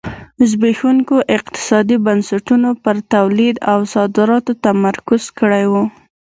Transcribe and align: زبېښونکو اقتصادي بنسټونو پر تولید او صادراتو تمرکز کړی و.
زبېښونکو 0.49 1.15
اقتصادي 1.37 1.97
بنسټونو 2.05 2.69
پر 2.83 2.95
تولید 3.13 3.55
او 3.71 3.79
صادراتو 3.93 4.51
تمرکز 4.65 5.23
کړی 5.39 5.65
و. 5.71 5.73